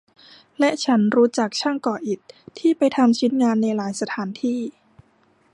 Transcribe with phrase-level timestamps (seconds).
[0.59, 2.19] และฉันรู้จักช่างก่ออิฐ
[2.57, 4.59] ที่ไปทำชิ้นงานในหลายสถานที่